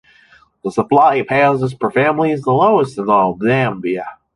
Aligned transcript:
The 0.63 0.71
supply 0.71 1.17
of 1.17 1.29
houses 1.29 1.75
per 1.75 1.91
family 1.91 2.31
is 2.31 2.41
the 2.41 2.49
lowest 2.53 2.97
in 2.97 3.07
all 3.07 3.33
of 3.33 3.37
Zambia. 3.37 4.03